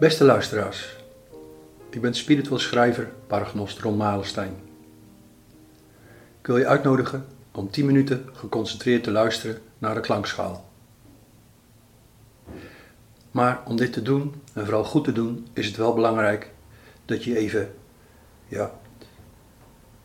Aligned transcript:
Beste 0.00 0.24
luisteraars, 0.24 0.96
ik 1.90 2.00
ben 2.00 2.14
spiritueel 2.14 2.58
schrijver, 2.58 3.12
paragnost 3.26 3.78
Ron 3.78 3.96
Malenstein. 3.96 4.56
Ik 6.40 6.46
wil 6.46 6.56
je 6.56 6.66
uitnodigen 6.66 7.26
om 7.52 7.70
10 7.70 7.86
minuten 7.86 8.28
geconcentreerd 8.32 9.04
te 9.04 9.10
luisteren 9.10 9.62
naar 9.78 9.94
de 9.94 10.00
klankschaal. 10.00 10.70
Maar 13.30 13.62
om 13.66 13.76
dit 13.76 13.92
te 13.92 14.02
doen, 14.02 14.42
en 14.52 14.64
vooral 14.64 14.84
goed 14.84 15.04
te 15.04 15.12
doen, 15.12 15.46
is 15.52 15.66
het 15.66 15.76
wel 15.76 15.94
belangrijk 15.94 16.50
dat 17.04 17.24
je 17.24 17.36
even, 17.36 17.74
ja, 18.48 18.64
een 18.64 19.06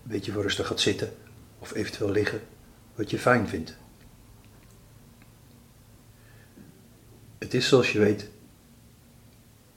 beetje 0.04 0.32
voor 0.32 0.42
rustig 0.42 0.68
gaat 0.68 0.80
zitten 0.80 1.14
of 1.60 1.74
eventueel 1.74 2.12
liggen, 2.12 2.42
wat 2.96 3.10
je 3.10 3.20
fijn 3.20 3.48
vindt. 3.48 3.78
Het 7.38 7.54
is 7.54 7.68
zoals 7.68 7.92
je 7.92 8.00
weet 8.00 8.34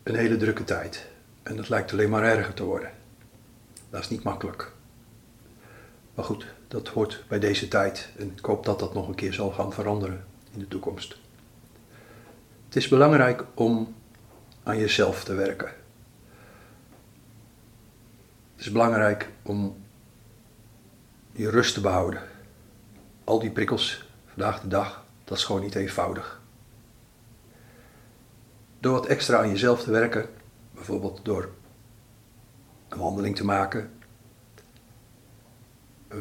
een 0.08 0.14
hele 0.14 0.36
drukke 0.36 0.64
tijd 0.64 1.06
en 1.42 1.56
het 1.56 1.68
lijkt 1.68 1.92
alleen 1.92 2.10
maar 2.10 2.22
erger 2.22 2.54
te 2.54 2.64
worden. 2.64 2.90
Dat 3.90 4.00
is 4.00 4.08
niet 4.08 4.22
makkelijk. 4.22 4.72
Maar 6.14 6.24
goed, 6.24 6.46
dat 6.68 6.88
hoort 6.88 7.24
bij 7.28 7.38
deze 7.38 7.68
tijd 7.68 8.08
en 8.18 8.32
ik 8.36 8.44
hoop 8.44 8.64
dat 8.64 8.78
dat 8.78 8.94
nog 8.94 9.08
een 9.08 9.14
keer 9.14 9.32
zal 9.32 9.50
gaan 9.50 9.72
veranderen 9.72 10.24
in 10.52 10.58
de 10.58 10.68
toekomst. 10.68 11.16
Het 12.64 12.76
is 12.76 12.88
belangrijk 12.88 13.44
om 13.54 13.94
aan 14.62 14.78
jezelf 14.78 15.24
te 15.24 15.34
werken. 15.34 15.68
Het 18.56 18.66
is 18.66 18.72
belangrijk 18.72 19.28
om 19.42 19.84
je 21.32 21.50
rust 21.50 21.74
te 21.74 21.80
behouden. 21.80 22.22
Al 23.24 23.38
die 23.38 23.50
prikkels 23.50 24.04
vandaag 24.26 24.60
de 24.60 24.68
dag, 24.68 25.04
dat 25.24 25.38
is 25.38 25.44
gewoon 25.44 25.62
niet 25.62 25.74
eenvoudig. 25.74 26.37
Door 28.80 28.92
wat 28.92 29.06
extra 29.06 29.38
aan 29.38 29.48
jezelf 29.48 29.82
te 29.82 29.90
werken, 29.90 30.28
bijvoorbeeld 30.74 31.20
door 31.22 31.48
een 32.88 32.98
wandeling 32.98 33.36
te 33.36 33.44
maken, 33.44 33.90
uh, 36.12 36.18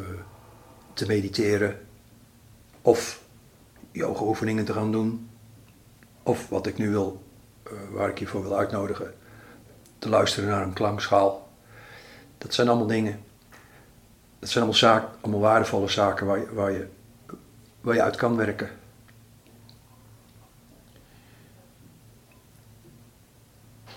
te 0.93 1.05
mediteren 1.05 1.79
of 2.81 3.21
yoga-oefeningen 3.91 4.65
te 4.65 4.73
gaan 4.73 4.91
doen, 4.91 5.29
of 6.23 6.49
wat 6.49 6.67
ik 6.67 6.77
nu 6.77 6.89
wil, 6.89 7.23
uh, 7.71 7.73
waar 7.91 8.09
ik 8.09 8.19
je 8.19 8.27
voor 8.27 8.41
wil 8.41 8.57
uitnodigen, 8.57 9.13
te 9.99 10.09
luisteren 10.09 10.49
naar 10.49 10.63
een 10.63 10.73
klankschaal. 10.73 11.47
Dat 12.37 12.53
zijn 12.53 12.67
allemaal 12.67 12.87
dingen, 12.87 13.19
dat 14.39 14.49
zijn 14.49 14.63
allemaal, 14.63 14.79
zaken, 14.79 15.09
allemaal 15.21 15.41
waardevolle 15.41 15.87
zaken 15.87 16.25
waar 16.25 16.39
je, 16.39 16.53
waar, 16.53 16.71
je, 16.71 16.87
waar 17.81 17.95
je 17.95 18.01
uit 18.01 18.15
kan 18.15 18.35
werken. 18.35 18.69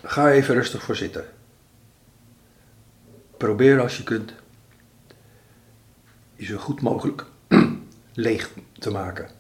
Ga 0.03 0.31
even 0.31 0.55
rustig 0.55 0.83
voor 0.83 0.97
zitten. 0.97 1.25
Probeer 3.37 3.81
als 3.81 3.97
je 3.97 4.03
kunt 4.03 4.33
je 6.35 6.45
zo 6.45 6.57
goed 6.57 6.81
mogelijk 6.81 7.25
leeg 8.15 8.51
te 8.79 8.91
maken. 8.91 9.31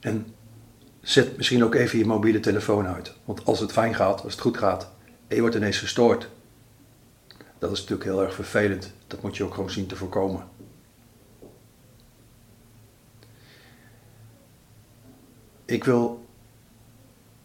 En 0.00 0.34
zet 1.00 1.36
misschien 1.36 1.64
ook 1.64 1.74
even 1.74 1.98
je 1.98 2.06
mobiele 2.06 2.40
telefoon 2.40 2.86
uit. 2.86 3.14
Want 3.24 3.44
als 3.44 3.60
het 3.60 3.72
fijn 3.72 3.94
gaat, 3.94 4.22
als 4.22 4.32
het 4.32 4.42
goed 4.42 4.56
gaat, 4.56 4.90
je 5.28 5.40
wordt 5.40 5.56
ineens 5.56 5.78
gestoord, 5.78 6.28
dat 7.58 7.72
is 7.72 7.78
natuurlijk 7.78 8.10
heel 8.10 8.22
erg 8.22 8.34
vervelend. 8.34 8.92
Dat 9.06 9.22
moet 9.22 9.36
je 9.36 9.44
ook 9.44 9.54
gewoon 9.54 9.70
zien 9.70 9.86
te 9.86 9.96
voorkomen. 9.96 10.48
Ik 15.64 15.84
wil 15.84 16.27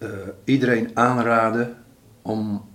uh, 0.04 0.10
iedereen 0.44 0.92
aanraden 0.94 1.84
om, 2.22 2.70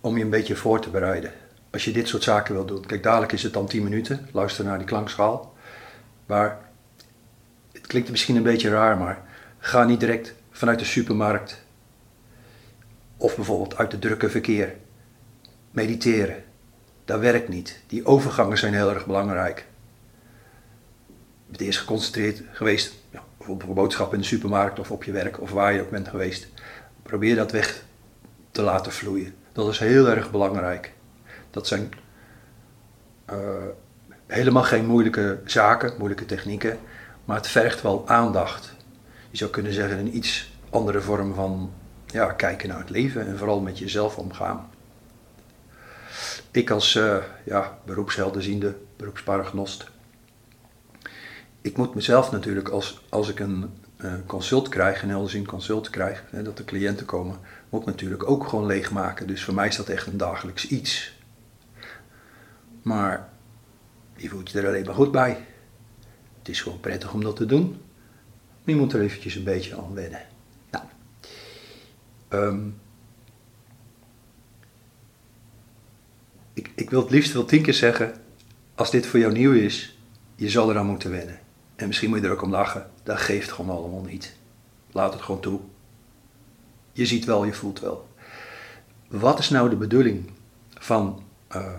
om 0.00 0.16
je 0.16 0.24
een 0.24 0.30
beetje 0.30 0.56
voor 0.56 0.80
te 0.80 0.90
bereiden. 0.90 1.32
Als 1.70 1.84
je 1.84 1.92
dit 1.92 2.08
soort 2.08 2.22
zaken 2.22 2.54
wil 2.54 2.64
doen. 2.64 2.86
Kijk, 2.86 3.02
dadelijk 3.02 3.32
is 3.32 3.42
het 3.42 3.52
dan 3.52 3.66
10 3.66 3.82
minuten. 3.82 4.28
Luister 4.32 4.64
naar 4.64 4.78
die 4.78 4.86
klankschaal. 4.86 5.54
Maar 6.26 6.58
het 7.72 7.86
klinkt 7.86 8.10
misschien 8.10 8.36
een 8.36 8.42
beetje 8.42 8.70
raar, 8.70 8.98
maar 8.98 9.22
ga 9.58 9.84
niet 9.84 10.00
direct 10.00 10.34
vanuit 10.50 10.78
de 10.78 10.84
supermarkt 10.84 11.62
of 13.16 13.36
bijvoorbeeld 13.36 13.76
uit 13.76 13.90
de 13.90 13.98
drukke 13.98 14.30
verkeer 14.30 14.76
mediteren. 15.70 16.44
Dat 17.04 17.20
werkt 17.20 17.48
niet. 17.48 17.80
Die 17.86 18.06
overgangen 18.06 18.58
zijn 18.58 18.74
heel 18.74 18.90
erg 18.90 19.06
belangrijk. 19.06 19.66
Bent 21.46 21.60
eerst 21.60 21.78
geconcentreerd 21.78 22.42
geweest 22.52 22.94
bijvoorbeeld 23.36 23.66
voor 23.66 23.74
boodschappen 23.74 24.16
in 24.16 24.22
de 24.22 24.28
supermarkt 24.28 24.78
of 24.78 24.90
op 24.90 25.04
je 25.04 25.12
werk 25.12 25.40
of 25.40 25.50
waar 25.50 25.72
je 25.72 25.80
ook 25.80 25.90
bent 25.90 26.08
geweest. 26.08 26.48
Probeer 27.02 27.36
dat 27.36 27.52
weg 27.52 27.84
te 28.50 28.62
laten 28.62 28.92
vloeien. 28.92 29.34
Dat 29.52 29.68
is 29.68 29.78
heel 29.78 30.08
erg 30.08 30.30
belangrijk. 30.30 30.92
Dat 31.50 31.66
zijn 31.66 31.92
uh, 33.30 33.38
helemaal 34.26 34.62
geen 34.62 34.86
moeilijke 34.86 35.40
zaken, 35.44 35.92
moeilijke 35.98 36.26
technieken, 36.26 36.78
maar 37.24 37.36
het 37.36 37.46
vergt 37.46 37.82
wel 37.82 38.08
aandacht. 38.08 38.74
Je 39.30 39.36
zou 39.36 39.50
kunnen 39.50 39.72
zeggen 39.72 39.98
een 39.98 40.16
iets 40.16 40.52
andere 40.70 41.00
vorm 41.00 41.34
van 41.34 41.72
ja, 42.06 42.32
kijken 42.32 42.68
naar 42.68 42.78
het 42.78 42.90
leven 42.90 43.26
en 43.26 43.38
vooral 43.38 43.60
met 43.60 43.78
jezelf 43.78 44.18
omgaan. 44.18 44.70
Ik 46.50 46.70
als 46.70 46.94
uh, 46.94 47.16
ja, 47.44 47.78
beroepsparagnost, 48.96 49.90
ik 51.64 51.76
moet 51.76 51.94
mezelf 51.94 52.30
natuurlijk, 52.30 52.68
als, 52.68 53.00
als 53.08 53.28
ik 53.28 53.40
een 53.40 53.70
uh, 53.96 54.12
consult 54.26 54.68
krijg, 54.68 55.02
een 55.02 55.08
helderzien 55.08 55.46
consult 55.46 55.90
krijg, 55.90 56.24
hè, 56.30 56.42
dat 56.42 56.56
de 56.56 56.64
cliënten 56.64 57.06
komen, 57.06 57.38
moet 57.68 57.80
ik 57.80 57.86
natuurlijk 57.86 58.28
ook 58.28 58.48
gewoon 58.48 58.66
leegmaken. 58.66 59.26
Dus 59.26 59.44
voor 59.44 59.54
mij 59.54 59.66
is 59.66 59.76
dat 59.76 59.88
echt 59.88 60.06
een 60.06 60.16
dagelijks 60.16 60.66
iets. 60.66 61.14
Maar 62.82 63.28
je 64.16 64.28
voelt 64.28 64.50
je 64.50 64.60
er 64.60 64.66
alleen 64.66 64.84
maar 64.84 64.94
goed 64.94 65.10
bij. 65.10 65.46
Het 66.38 66.48
is 66.48 66.60
gewoon 66.60 66.80
prettig 66.80 67.12
om 67.12 67.22
dat 67.22 67.36
te 67.36 67.46
doen. 67.46 67.68
Maar 68.64 68.74
je 68.74 68.76
moet 68.76 68.92
er 68.92 69.00
eventjes 69.00 69.34
een 69.34 69.44
beetje 69.44 69.76
aan 69.76 69.94
wennen. 69.94 70.22
Nou, 70.70 70.84
um, 72.28 72.80
ik, 76.52 76.70
ik 76.74 76.90
wil 76.90 77.00
het 77.00 77.10
liefst 77.10 77.32
wel 77.32 77.44
tien 77.44 77.62
keer 77.62 77.74
zeggen, 77.74 78.14
als 78.74 78.90
dit 78.90 79.06
voor 79.06 79.18
jou 79.18 79.32
nieuw 79.32 79.52
is, 79.52 79.98
je 80.34 80.50
zal 80.50 80.70
eraan 80.70 80.86
moeten 80.86 81.10
wennen. 81.10 81.42
En 81.76 81.86
misschien 81.86 82.08
moet 82.08 82.20
je 82.20 82.26
er 82.26 82.32
ook 82.32 82.42
om 82.42 82.50
lachen. 82.50 82.90
Dat 83.02 83.18
geeft 83.18 83.52
gewoon 83.52 83.76
allemaal 83.76 84.02
niet. 84.02 84.36
Laat 84.92 85.12
het 85.12 85.22
gewoon 85.22 85.40
toe. 85.40 85.60
Je 86.92 87.06
ziet 87.06 87.24
wel, 87.24 87.44
je 87.44 87.52
voelt 87.52 87.80
wel. 87.80 88.08
Wat 89.08 89.38
is 89.38 89.50
nou 89.50 89.70
de 89.70 89.76
bedoeling 89.76 90.30
van 90.74 91.22
uh, 91.56 91.72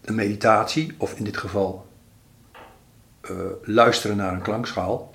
een 0.00 0.14
meditatie, 0.14 0.94
of 0.98 1.18
in 1.18 1.24
dit 1.24 1.36
geval 1.36 1.86
uh, 3.30 3.36
luisteren 3.62 4.16
naar 4.16 4.32
een 4.32 4.42
klankschaal? 4.42 5.14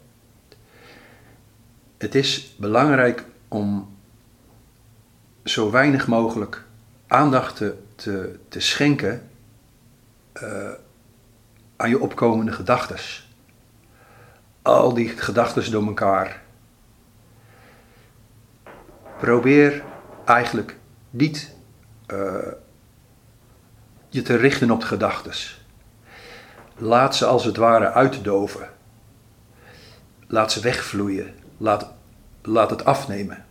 Het 1.98 2.16
is 2.16 2.56
belangrijk 2.60 3.26
om 3.48 3.98
zo 5.44 5.72
weinig 5.72 6.08
mogelijk 6.08 6.66
aandacht 7.08 7.56
te, 7.56 7.76
te, 8.48 8.60
schenken 8.60 9.30
uh, 10.44 10.70
aan 11.76 11.90
je 11.90 12.00
opkomende 12.00 12.52
gedachten 12.52 12.98
al 14.62 14.94
die 14.94 15.10
gedachten 15.10 15.72
door 15.72 15.86
elkaar. 15.86 16.42
Probeer 19.20 19.84
eigenlijk 20.26 20.78
niet 21.10 21.54
uh, 22.08 22.38
je 24.10 24.22
te 24.22 24.36
richten 24.36 24.72
op 24.72 24.80
de 24.80 24.86
gedachten. 24.86 25.34
Laat 26.78 27.16
ze 27.16 27.26
als 27.26 27.46
het 27.46 27.58
ware 27.58 27.92
uitdoven. 27.92 28.70
Laat 30.28 30.52
ze 30.52 30.60
wegvloeien. 30.60 31.34
Laat, 31.58 31.94
laat 32.42 32.70
het 32.70 32.86
afnemen. 32.86 33.46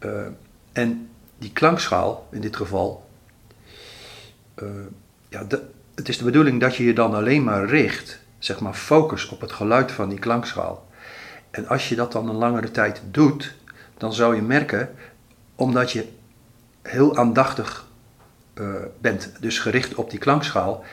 Uh, 0.00 0.26
en 0.72 1.10
die 1.38 1.52
klankschaal, 1.52 2.28
in 2.30 2.40
dit 2.40 2.56
geval, 2.56 3.08
uh, 4.62 4.68
ja, 5.28 5.44
de, 5.44 5.68
het 5.94 6.08
is 6.08 6.18
de 6.18 6.24
bedoeling 6.24 6.60
dat 6.60 6.76
je 6.76 6.84
je 6.84 6.92
dan 6.92 7.14
alleen 7.14 7.44
maar 7.44 7.64
richt 7.64 8.20
zeg 8.40 8.60
maar, 8.60 8.74
focus 8.74 9.28
op 9.28 9.40
het 9.40 9.52
geluid 9.52 9.92
van 9.92 10.08
die 10.08 10.18
klankschaal. 10.18 10.88
En 11.50 11.68
als 11.68 11.88
je 11.88 11.96
dat 11.96 12.12
dan 12.12 12.28
een 12.28 12.36
langere 12.36 12.70
tijd 12.70 13.02
doet, 13.04 13.54
dan 13.96 14.12
zou 14.12 14.34
je 14.34 14.42
merken, 14.42 14.94
omdat 15.54 15.92
je 15.92 16.08
heel 16.82 17.16
aandachtig 17.16 17.88
uh, 18.54 18.74
bent, 19.00 19.32
dus 19.40 19.58
gericht 19.58 19.94
op 19.94 20.10
die 20.10 20.18
klankschaal, 20.18 20.84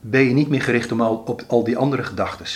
ben 0.00 0.20
je 0.20 0.32
niet 0.32 0.48
meer 0.48 0.62
gericht 0.62 0.92
op 0.92 1.44
al 1.46 1.64
die 1.64 1.76
andere 1.76 2.02
gedachten. 2.02 2.46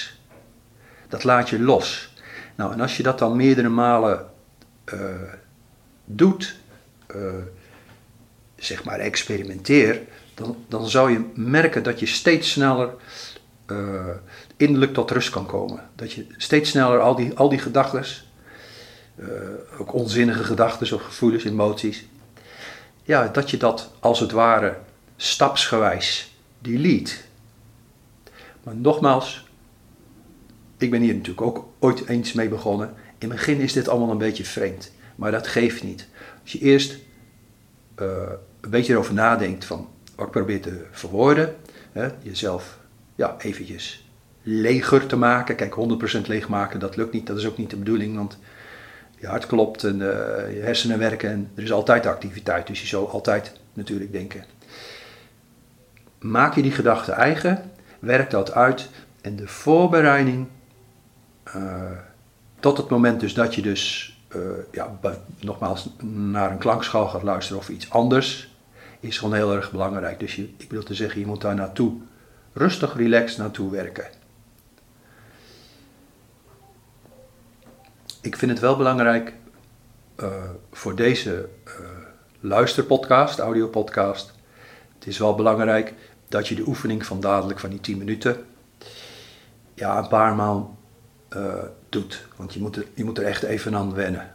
Dat 1.09 1.25
laat 1.25 1.49
je 1.49 1.61
los. 1.61 2.15
Nou, 2.55 2.73
en 2.73 2.81
als 2.81 2.97
je 2.97 3.03
dat 3.03 3.19
dan 3.19 3.37
meerdere 3.37 3.69
malen 3.69 4.27
uh, 4.95 5.01
doet, 6.05 6.57
uh, 7.17 7.33
zeg 8.57 8.85
maar 8.85 8.99
experimenteer, 8.99 10.01
dan, 10.35 10.57
dan 10.69 10.89
zou 10.89 11.11
je 11.11 11.31
merken 11.35 11.83
dat 11.83 12.01
je 12.01 12.07
steeds 12.07 12.51
sneller 12.51 12.95
uh, 13.67 14.07
innerlijk 14.57 14.95
tot 14.95 15.11
rust 15.11 15.31
kan 15.31 15.47
komen. 15.47 15.89
Dat 15.95 16.13
je 16.13 16.27
steeds 16.37 16.71
sneller 16.71 17.01
al 17.01 17.15
die, 17.15 17.35
al 17.35 17.49
die 17.49 17.59
gedachten 17.59 18.05
eh, 19.17 19.27
ook 19.79 19.93
onzinnige 19.93 20.45
gedachten 20.45 20.95
of 20.95 21.03
gevoelens, 21.03 21.45
emoties. 21.45 22.07
Ja, 23.03 23.29
dat 23.29 23.51
je 23.51 23.57
dat 23.57 23.91
als 24.01 24.21
het 24.21 24.31
ware 24.31 24.77
stapsgewijs 25.17 26.37
delete. 26.59 27.15
Maar 28.63 28.77
nogmaals, 28.77 29.49
ik 30.79 30.91
ben 30.91 31.01
hier 31.01 31.15
natuurlijk 31.15 31.47
ook 31.47 31.69
ooit 31.79 32.09
eens 32.09 32.33
mee 32.33 32.49
begonnen. 32.49 32.89
In 33.19 33.29
het 33.29 33.39
begin 33.39 33.61
is 33.61 33.73
dit 33.73 33.89
allemaal 33.89 34.11
een 34.11 34.19
beetje 34.19 34.45
vreemd, 34.45 34.93
maar 35.15 35.31
dat 35.31 35.47
geeft 35.47 35.83
niet. 35.83 36.09
Als 36.43 36.53
je 36.53 36.59
eerst 36.59 36.99
uh, 38.01 38.07
een 38.61 38.71
beetje 38.71 38.93
erover 38.93 39.15
nadenkt 39.15 39.65
van 39.65 39.89
wat 40.15 40.27
ik 40.27 40.33
probeer 40.33 40.61
te 40.61 40.87
verwoorden, 40.91 41.57
hè, 41.93 42.09
jezelf 42.23 42.79
ja, 43.15 43.37
eventjes 43.39 44.05
leger 44.43 45.07
te 45.07 45.17
maken. 45.17 45.57
Kijk, 45.57 45.75
100% 45.75 46.27
leegmaken, 46.27 46.81
dat 46.81 46.97
lukt 46.97 47.13
niet, 47.13 47.27
dat 47.27 47.39
is 47.39 47.47
ook 47.47 47.59
niet 47.59 47.71
de 47.71 47.77
bedoeling, 47.77 48.17
want 48.17 48.39
je 49.19 49.27
hart 49.27 49.47
klopt 49.47 49.85
en 49.85 49.95
uh, 49.95 50.07
je 50.55 50.61
hersenen 50.63 50.99
werken 50.99 51.31
en 51.31 51.51
er 51.55 51.63
is 51.63 51.73
altijd 51.73 52.07
activiteit, 52.07 52.67
dus 52.67 52.81
je 52.81 52.87
zal 52.87 53.11
altijd 53.11 53.53
natuurlijk 53.73 54.13
denken. 54.13 54.45
Maak 56.19 56.55
je 56.55 56.63
die 56.63 56.73
gedachte 56.73 57.13
eigen, 57.13 57.71
werk 57.99 58.31
dat 58.31 58.53
uit 58.53 58.89
en 59.21 59.37
de 59.37 59.49
voorbereiding 59.49 60.47
uh, 61.57 61.91
tot 62.61 62.77
het 62.77 62.89
moment 62.89 63.21
dus 63.21 63.35
dat 63.35 63.55
je 63.55 63.63
dus 63.63 64.15
uh, 64.37 64.43
ja, 64.73 64.99
nogmaals 65.41 65.91
naar 66.03 66.51
een 66.51 66.59
klankschaal 66.59 67.09
gaat 67.09 67.23
luisteren 67.23 67.61
of 67.61 67.69
iets 67.69 67.91
anders, 67.91 68.57
is 69.01 69.19
gewoon 69.19 69.35
heel 69.35 69.55
erg 69.55 69.71
belangrijk. 69.71 70.21
Dus 70.21 70.35
je, 70.35 70.49
ik 70.57 70.71
wil 70.71 70.83
te 70.83 70.95
zeggen, 70.95 71.21
je 71.21 71.27
moet 71.27 71.41
daar 71.41 71.55
naartoe 71.55 71.93
rustig, 72.55 72.97
relaxed 72.97 73.39
naartoe 73.39 73.71
werken. 73.71 74.07
Ik 78.21 78.37
vind 78.37 78.51
het 78.51 78.61
wel 78.61 78.77
belangrijk 78.77 79.33
uh, 80.21 80.33
voor 80.73 80.97
deze 80.97 81.49
uh, 81.67 81.73
luisterpodcast, 82.41 83.39
audiopodcast. 83.39 84.33
Het 84.95 85.07
is 85.07 85.19
wel 85.19 85.35
belangrijk 85.35 85.95
dat 86.29 86.49
je 86.49 86.55
de 86.55 86.67
oefening 86.67 87.07
van 87.07 87.21
dadelijk 87.21 87.61
van 87.61 87.71
die 87.71 87.81
10 87.81 87.99
minuten 87.99 88.45
ja, 89.75 89.99
een 89.99 90.09
paar 90.09 90.35
maal 90.35 90.79
uh, 91.37 91.55
doet. 91.89 92.27
Want 92.37 92.55
je 92.55 92.61
moet, 92.61 92.77
er, 92.77 92.87
je 92.95 93.05
moet 93.05 93.19
er 93.19 93.25
echt 93.25 93.43
even 93.43 93.75
aan 93.75 93.95
wennen. 93.95 94.35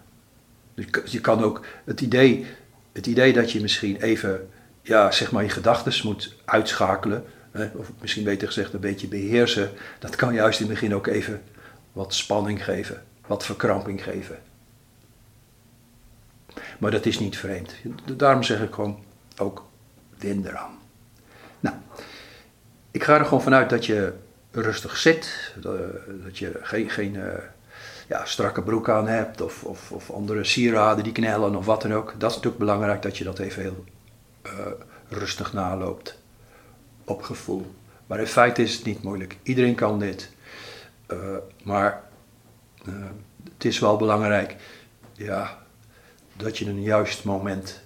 Dus 0.73 1.11
je 1.11 1.21
kan 1.21 1.43
ook 1.43 1.65
het 1.83 2.01
idee, 2.01 2.45
het 2.91 3.07
idee 3.07 3.33
dat 3.33 3.51
je 3.51 3.61
misschien 3.61 4.01
even 4.01 4.49
ja, 4.81 5.11
zeg 5.11 5.31
maar 5.31 5.43
je 5.43 5.49
gedachten 5.49 5.93
moet 6.03 6.35
uitschakelen, 6.45 7.25
of 7.75 7.91
misschien 8.01 8.23
beter 8.23 8.47
gezegd 8.47 8.73
een 8.73 8.79
beetje 8.79 9.07
beheersen, 9.07 9.71
dat 9.99 10.15
kan 10.15 10.33
juist 10.33 10.59
in 10.59 10.65
het 10.65 10.73
begin 10.73 10.95
ook 10.95 11.07
even 11.07 11.41
wat 11.91 12.13
spanning 12.13 12.63
geven, 12.63 13.03
wat 13.27 13.45
verkramping 13.45 14.03
geven. 14.03 14.39
Maar 16.79 16.91
dat 16.91 17.05
is 17.05 17.19
niet 17.19 17.37
vreemd. 17.37 17.73
Daarom 18.17 18.43
zeg 18.43 18.61
ik 18.61 18.73
gewoon 18.73 19.03
ook 19.37 19.65
win 20.17 20.45
eraan. 20.45 20.77
Nou, 21.59 21.75
ik 22.91 23.03
ga 23.03 23.17
er 23.17 23.23
gewoon 23.23 23.41
vanuit 23.41 23.69
dat 23.69 23.85
je 23.85 24.13
rustig 24.51 24.97
zit, 24.97 25.53
dat 26.23 26.37
je 26.37 26.59
geen, 26.61 26.89
geen 26.89 27.13
uh, 27.13 27.33
ja, 28.07 28.25
strakke 28.25 28.61
broek 28.61 28.89
aan 28.89 29.07
hebt 29.07 29.41
of, 29.41 29.63
of, 29.63 29.91
of, 29.91 30.11
andere 30.11 30.43
sieraden 30.43 31.03
die 31.03 31.13
knellen 31.13 31.55
of 31.55 31.65
wat 31.65 31.81
dan 31.81 31.93
ook. 31.93 32.13
Dat 32.17 32.29
is 32.29 32.35
natuurlijk 32.35 32.63
belangrijk 32.63 33.01
dat 33.01 33.17
je 33.17 33.23
dat 33.23 33.39
even 33.39 33.61
heel 33.61 33.83
uh, 34.45 34.51
rustig 35.09 35.53
naloopt 35.53 36.18
op 37.09 37.21
gevoel. 37.21 37.65
Maar 38.07 38.19
in 38.19 38.27
feite 38.27 38.61
is 38.61 38.75
het 38.75 38.85
niet 38.85 39.03
moeilijk. 39.03 39.37
Iedereen 39.43 39.75
kan 39.75 39.99
dit. 39.99 40.31
Uh, 41.11 41.35
maar 41.63 42.03
het 43.53 43.65
is 43.65 43.79
wel 43.79 43.97
belangrijk 43.97 44.55
ja, 45.13 45.57
dat 46.37 46.57
je 46.57 46.65
een 46.65 46.81
juist 46.81 47.23
moment 47.23 47.81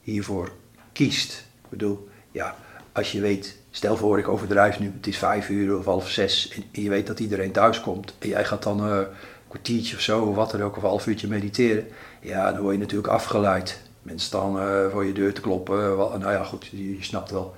hiervoor 0.00 0.52
kiest. 0.92 1.44
Ik 1.62 1.68
bedoel, 1.68 2.08
ja, 2.30 2.56
als 2.92 3.12
je 3.12 3.20
weet 3.20 3.58
Stel 3.76 3.96
voor, 3.96 4.18
ik 4.18 4.28
overdrijf 4.28 4.78
nu, 4.78 4.92
het 4.96 5.06
is 5.06 5.18
vijf 5.18 5.48
uur 5.48 5.78
of 5.78 5.84
half 5.84 6.10
zes 6.10 6.48
en 6.48 6.82
je 6.82 6.88
weet 6.88 7.06
dat 7.06 7.20
iedereen 7.20 7.52
thuis 7.52 7.80
komt 7.80 8.14
en 8.18 8.28
jij 8.28 8.44
gaat 8.44 8.62
dan 8.62 8.80
een 8.80 9.06
kwartiertje 9.48 9.96
of 9.96 10.02
zo, 10.02 10.24
of 10.24 10.34
wat 10.34 10.50
dan 10.50 10.62
ook, 10.62 10.76
of 10.76 10.82
een 10.82 10.88
half 10.88 11.06
uurtje 11.06 11.28
mediteren. 11.28 11.86
Ja, 12.20 12.52
dan 12.52 12.60
word 12.60 12.74
je 12.74 12.80
natuurlijk 12.80 13.08
afgeleid. 13.08 13.80
Mensen 14.02 14.26
staan 14.26 14.52
voor 14.90 15.04
je 15.04 15.12
deur 15.12 15.34
te 15.34 15.40
kloppen. 15.40 15.96
nou 15.96 16.32
ja, 16.32 16.44
goed, 16.44 16.66
je, 16.66 16.96
je, 16.96 17.04
snapt 17.04 17.30
wel. 17.30 17.54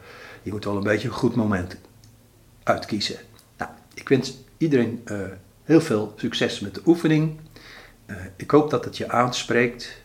Je 0.49 0.55
moet 0.55 0.65
wel 0.65 0.77
een 0.77 0.83
beetje 0.83 1.09
een 1.09 1.15
goed 1.15 1.35
moment 1.35 1.77
uitkiezen. 2.63 3.17
Nou, 3.57 3.71
ik 3.95 4.09
wens 4.09 4.39
iedereen 4.57 5.03
uh, 5.11 5.21
heel 5.63 5.81
veel 5.81 6.15
succes 6.17 6.61
met 6.61 6.75
de 6.75 6.81
oefening. 6.87 7.39
Uh, 8.07 8.17
ik 8.37 8.51
hoop 8.51 8.71
dat 8.71 8.85
het 8.85 8.97
je 8.97 9.11
aanspreekt. 9.11 10.01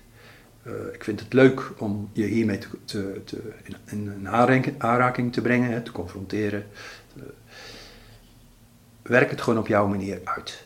Uh, 0.64 0.74
ik 0.94 1.04
vind 1.04 1.20
het 1.20 1.34
leuk 1.34 1.72
om 1.78 2.10
je 2.14 2.26
hiermee 2.26 2.58
te, 2.86 3.22
te, 3.26 3.54
in, 3.86 4.26
in 4.26 4.76
aanraking 4.78 5.34
te 5.34 5.42
brengen, 5.42 5.84
te 5.84 5.92
confronteren. 5.92 6.66
Werk 9.02 9.30
het 9.30 9.42
gewoon 9.42 9.60
op 9.60 9.68
jouw 9.68 9.88
manier 9.88 10.22
uit. 10.24 10.66